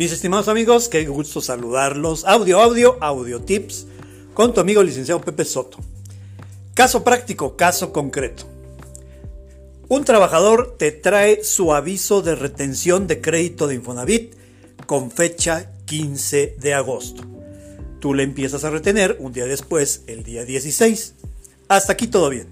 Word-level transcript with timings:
Mis 0.00 0.12
estimados 0.12 0.48
amigos, 0.48 0.88
qué 0.88 1.04
gusto 1.04 1.42
saludarlos. 1.42 2.24
Audio, 2.24 2.58
audio, 2.62 2.96
audio 3.02 3.42
tips 3.42 3.86
con 4.32 4.54
tu 4.54 4.60
amigo 4.62 4.82
licenciado 4.82 5.20
Pepe 5.20 5.44
Soto. 5.44 5.76
Caso 6.72 7.04
práctico, 7.04 7.54
caso 7.54 7.92
concreto. 7.92 8.44
Un 9.88 10.06
trabajador 10.06 10.76
te 10.78 10.90
trae 10.90 11.44
su 11.44 11.74
aviso 11.74 12.22
de 12.22 12.34
retención 12.34 13.06
de 13.06 13.20
crédito 13.20 13.66
de 13.66 13.74
Infonavit 13.74 14.32
con 14.86 15.10
fecha 15.10 15.70
15 15.84 16.56
de 16.58 16.72
agosto. 16.72 17.22
Tú 17.98 18.14
le 18.14 18.22
empiezas 18.22 18.64
a 18.64 18.70
retener 18.70 19.18
un 19.20 19.34
día 19.34 19.44
después, 19.44 20.04
el 20.06 20.22
día 20.22 20.46
16. 20.46 21.14
Hasta 21.68 21.92
aquí 21.92 22.06
todo 22.06 22.30
bien. 22.30 22.46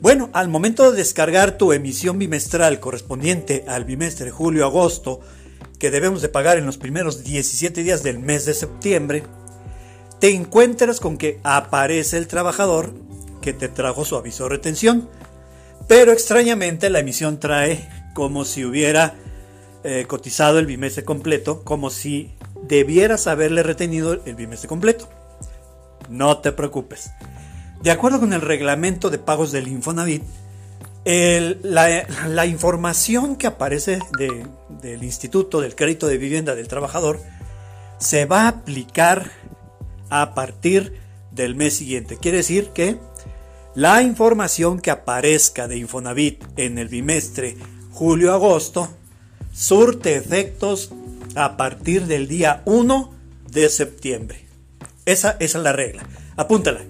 Bueno, 0.00 0.28
al 0.32 0.48
momento 0.48 0.90
de 0.90 0.96
descargar 0.96 1.56
tu 1.56 1.72
emisión 1.72 2.18
bimestral 2.18 2.80
correspondiente 2.80 3.64
al 3.68 3.84
bimestre 3.84 4.32
julio-agosto, 4.32 5.20
que 5.82 5.90
debemos 5.90 6.22
de 6.22 6.28
pagar 6.28 6.58
en 6.58 6.64
los 6.64 6.78
primeros 6.78 7.24
17 7.24 7.82
días 7.82 8.04
del 8.04 8.20
mes 8.20 8.44
de 8.44 8.54
septiembre, 8.54 9.24
te 10.20 10.30
encuentras 10.30 11.00
con 11.00 11.18
que 11.18 11.40
aparece 11.42 12.18
el 12.18 12.28
trabajador 12.28 12.94
que 13.40 13.52
te 13.52 13.66
trajo 13.66 14.04
su 14.04 14.14
aviso 14.14 14.44
de 14.44 14.50
retención, 14.50 15.08
pero 15.88 16.12
extrañamente 16.12 16.88
la 16.88 17.00
emisión 17.00 17.40
trae 17.40 17.88
como 18.14 18.44
si 18.44 18.64
hubiera 18.64 19.16
eh, 19.82 20.04
cotizado 20.06 20.60
el 20.60 20.66
bimestre 20.66 21.02
completo, 21.02 21.64
como 21.64 21.90
si 21.90 22.30
debieras 22.62 23.26
haberle 23.26 23.64
retenido 23.64 24.22
el 24.24 24.36
bimestre 24.36 24.68
completo. 24.68 25.08
No 26.08 26.38
te 26.38 26.52
preocupes. 26.52 27.10
De 27.82 27.90
acuerdo 27.90 28.20
con 28.20 28.32
el 28.32 28.40
reglamento 28.40 29.10
de 29.10 29.18
pagos 29.18 29.50
del 29.50 29.66
Infonavit, 29.66 30.22
la, 31.04 32.46
información 32.46 33.36
que 33.36 33.46
aparece 33.46 33.98
del 34.80 35.02
Instituto 35.02 35.60
del 35.60 35.74
Crédito 35.74 36.06
de 36.06 36.18
Vivienda 36.18 36.54
del 36.54 36.68
Trabajador 36.68 37.20
se 37.98 38.24
va 38.26 38.42
a 38.42 38.48
aplicar 38.48 39.30
a 40.10 40.34
partir 40.34 41.00
del 41.30 41.54
mes 41.54 41.74
siguiente. 41.74 42.18
Quiere 42.18 42.38
decir 42.38 42.68
que 42.68 42.98
la 43.74 44.02
información 44.02 44.80
que 44.80 44.90
aparezca 44.90 45.66
de 45.66 45.78
Infonavit 45.78 46.44
en 46.56 46.78
el 46.78 46.88
bimestre 46.88 47.56
julio-agosto 47.92 48.88
surte 49.52 50.16
efectos 50.16 50.92
a 51.34 51.56
partir 51.56 52.06
del 52.06 52.28
día 52.28 52.62
1 52.66 53.14
de 53.50 53.68
septiembre. 53.68 54.46
Esa, 55.06 55.36
esa 55.40 55.58
es 55.58 55.64
la 55.64 55.72
regla. 55.72 56.04
Apúntala. 56.36 56.80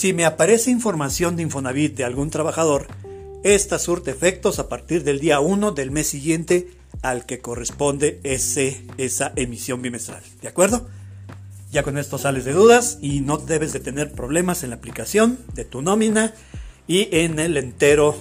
Si 0.00 0.14
me 0.14 0.24
aparece 0.24 0.70
información 0.70 1.36
de 1.36 1.42
Infonavit 1.42 1.94
de 1.94 2.04
algún 2.04 2.30
trabajador, 2.30 2.86
esta 3.44 3.78
surte 3.78 4.10
efectos 4.10 4.58
a 4.58 4.66
partir 4.66 5.04
del 5.04 5.20
día 5.20 5.40
1 5.40 5.72
del 5.72 5.90
mes 5.90 6.06
siguiente 6.06 6.70
al 7.02 7.26
que 7.26 7.40
corresponde 7.40 8.18
ese, 8.22 8.82
esa 8.96 9.30
emisión 9.36 9.82
bimestral. 9.82 10.22
¿De 10.40 10.48
acuerdo? 10.48 10.88
Ya 11.70 11.82
con 11.82 11.98
esto 11.98 12.16
sales 12.16 12.46
de 12.46 12.54
dudas 12.54 12.96
y 13.02 13.20
no 13.20 13.36
debes 13.36 13.74
de 13.74 13.80
tener 13.80 14.10
problemas 14.10 14.62
en 14.64 14.70
la 14.70 14.76
aplicación 14.76 15.38
de 15.52 15.66
tu 15.66 15.82
nómina 15.82 16.32
y 16.88 17.14
en 17.14 17.38
el 17.38 17.58
entero 17.58 18.16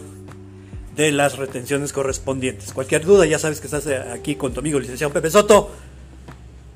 de 0.97 1.13
las 1.13 1.37
retenciones 1.37 1.93
correspondientes. 1.93 2.73
Cualquier 2.73 3.05
duda, 3.05 3.25
ya 3.25 3.39
sabes 3.39 3.61
que 3.61 3.67
estás 3.67 3.87
aquí 3.87 4.35
con 4.35 4.53
tu 4.53 4.59
amigo 4.59 4.81
licenciado 4.81 5.13
Pepe 5.13 5.31
Soto. 5.31 5.71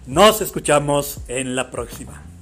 Nos 0.07 0.39
escuchamos 0.39 1.19
en 1.27 1.57
la 1.57 1.71
próxima. 1.71 2.32